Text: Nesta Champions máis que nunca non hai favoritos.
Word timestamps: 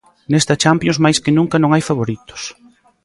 Nesta 0.31 0.55
Champions 0.63 0.97
máis 1.03 1.17
que 1.23 1.35
nunca 1.37 1.57
non 1.59 1.71
hai 1.73 1.83
favoritos. 1.89 2.41